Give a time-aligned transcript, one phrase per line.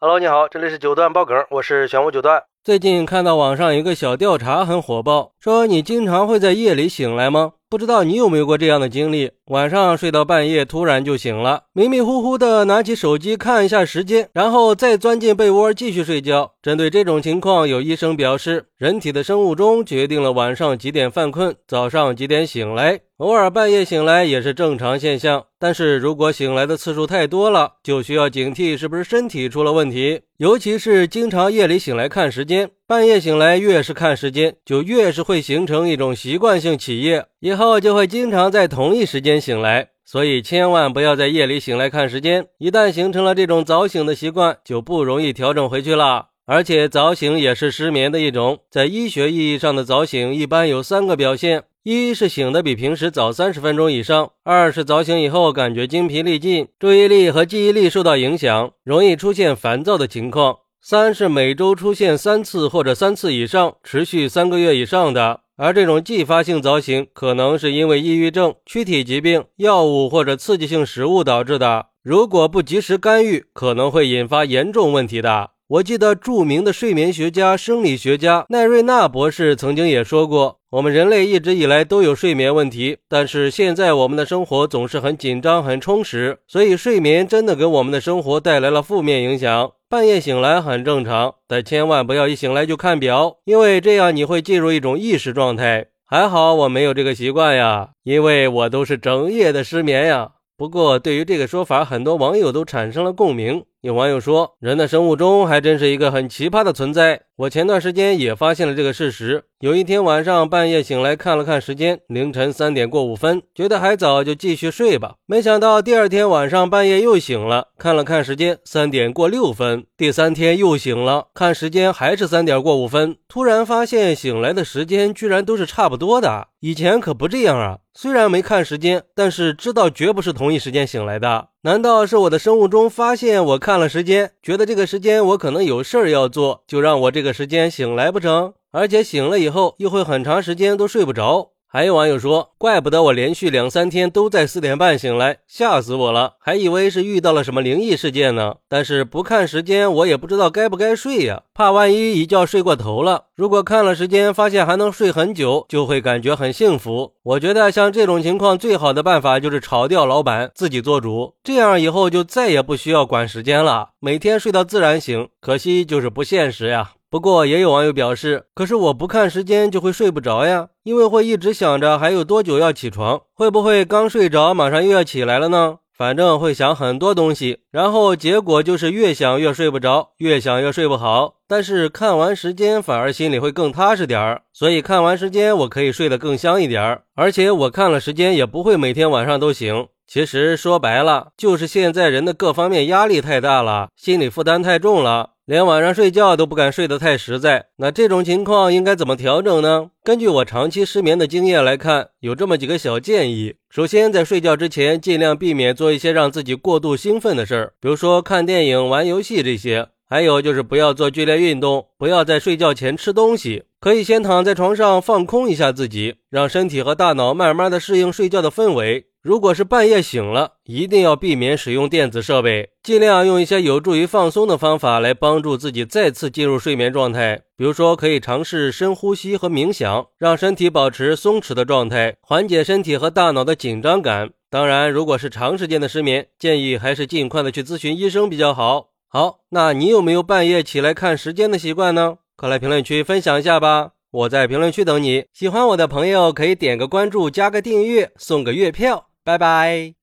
[0.00, 2.44] Hello，你好，这里是九段爆梗，我是玄武九段。
[2.62, 7.54] 最近看到网上一个小调查很火爆，说你经常会在夜里醒来吗？
[7.70, 9.30] 不知道你有没有过这样的经历？
[9.48, 16.52] 晚上睡到半夜，突然就醒了，迷迷糊糊的拿起手机看一下时间，然后再钻进被窝继续睡觉。
[16.62, 25.44] 针对这种情况，有医生表示，人体的生物钟决定了晚上几点犯困，早上几点醒来，偶尔半夜醒来也是正常现象。
[25.58, 30.22] 但是如果醒来的次数太多了，就需要警惕是不是身体出了问题。
[30.38, 39.88] 尤其是经常夜里醒来看时间，半夜醒来越是看时间，就越是会形成一种习惯性起夜，以后就会经常在同一时间醒来。
[40.06, 46.28] 所以千万不要在夜里醒来看时间，一旦形成了这种早醒的习惯，就不容易调整回去了。
[46.46, 65.40] 而且早醒也是失眠的一种，在医学意义上的早醒一般有三个表现：一是醒的比平时早三十分钟以上；二是早醒以后感觉精疲力尽，注意力和记忆力受到影响，容易出现烦躁的情况；三是每周出现三次或者三次以上，持续三个月以上的。
[65.56, 71.86] 而这种继发性早醒，可能是因为抑郁症、躯体疾病、药物或者刺激性食物导致的。
[72.02, 75.50] 如果不及时干预，可能会引发严重问题的。
[75.66, 89.72] 我记得著名的睡眠学家、生理学家奈瑞纳博士曾经也说过，我们人类一直以来都有睡眠问题，但是现在我们的生活总是很紧张、很充实，所以睡眠真的给我们的生活带来了负面影响。
[89.90, 95.86] 半夜醒来很正常，但千万不要一醒来就看表，因为这样你会进入一种意识状态。
[96.04, 100.32] 还好我没有这个习惯呀，因为我都是整夜的失眠呀。
[100.58, 103.64] 不过对于这个说法，很多网友都产生了共鸣。
[103.80, 107.22] 有网友说，人的生物钟还真是一个很奇葩的存在。
[107.38, 109.44] 我前段时间也发现了这个事实。
[109.60, 115.14] 有一天晚上半夜醒来看了看时间，凌晨三点过五分，觉得还早，就继续睡吧。
[115.24, 119.86] 没想到第二天晚上半夜又醒了，看了看时间，三点过六分。
[119.96, 123.16] 第三天又醒了，看时间还是三点过五分。
[123.28, 127.78] 突然发现醒来的时间居然都是差不多的，以前可不这样啊。
[127.94, 131.48] 虽然没看时间，但是知道绝不是同一时间醒来的。
[131.62, 138.54] 难道是我的生物钟发现我看了时间，觉得这个时间我可能有事儿要做，就让我这个时间醒来不成？
[138.70, 141.52] 而且醒了以后又会很长时间都睡不着。
[141.70, 148.54] 还有网友说，怪不得我连续两三天都在四点半醒来，吓死我了，还以为是遇到了什么灵异事件呢。
[148.70, 153.24] 但是不看时间，我也不知道该不该睡呀，怕万一一觉睡过头了。
[153.34, 157.12] 如果看了时间，发现还能睡很久，就会感觉很幸福。
[157.22, 165.28] 我觉得像这种情况，最好的办法就是炒掉老板，自己做主，这样以后就再也不需要管时间了，每天睡到自然醒。
[165.38, 166.92] 可惜就是不现实呀。
[167.10, 175.78] 不过也有网友表示，可是我不看时间就会睡不着呀，因为会一直想着还有多久要起床，会不会刚睡着马上又要起来了呢？
[175.96, 181.36] 反正会想很多东西，然后结果就是越想越睡不着，越想越睡不好。
[181.48, 187.02] 但是看完时间反而心里会更踏实点儿，所以看完时间我可以睡得更香一点儿。
[187.16, 189.88] 而且我看了时间也不会每天晚上都醒。
[190.06, 195.30] 其实说白了，就是现在人的各方面压力太大了，心理负担太重了。
[195.48, 199.88] 连晚上睡觉都不敢睡得太实在，那这种情况应该怎么调整呢？
[200.04, 203.54] 根据我长期失眠的经验来看，有这么几个小建议。
[203.70, 209.88] 首先，在睡觉之前，尽量避免做一些让自己过度兴奋的事儿，比如说看电影、玩游戏这些。
[210.10, 219.06] 还有就是不要做剧烈运动，不要在睡觉前吃东西，可以先躺在床上放空一下自己，让身体和大脑慢慢的适应睡觉的氛围。
[219.28, 227.42] 如果是半夜醒了，一定要避免使用电子设备，尽量用一些有助于放松的方法来帮助自己再次进入睡眠状态。
[227.54, 234.30] 比如说，可以尝试深呼吸和冥想，让身体保持松弛的状态，缓解身体和大脑的紧张感。
[234.48, 238.86] 当然，如果是长时间的失眠，建议还是尽快的去咨询医生比较好。
[239.08, 242.16] 好，那你有没有半夜起来看时间的习惯呢？
[242.34, 245.26] 快来评论区分享一下吧，我在评论区等你。
[245.34, 249.07] 喜欢我的朋友可以点个关注，加个订阅，送个月票。
[249.28, 249.97] 拜拜。